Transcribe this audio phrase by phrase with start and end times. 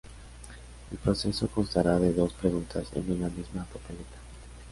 [0.89, 4.15] El proceso constará de dos preguntas en una misma papeleta.